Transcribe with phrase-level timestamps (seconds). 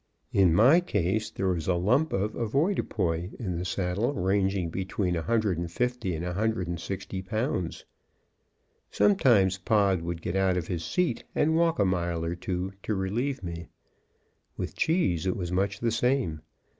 [0.33, 6.15] In my case, there was a lump of avoirdupois in the saddle ranging between 150
[6.15, 7.85] and 160 pounds.
[8.89, 12.95] Sometimes Pod would get out of his seat and walk a mile or two, to
[12.95, 13.67] relieve me.
[14.57, 16.41] With Cheese it was much the same.